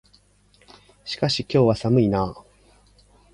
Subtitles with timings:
[1.05, 2.35] しかし、今日は寒いな。